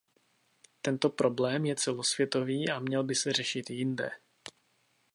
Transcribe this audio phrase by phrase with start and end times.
[0.81, 4.09] Tento problém je celosvětový a měl by se řešit jinde.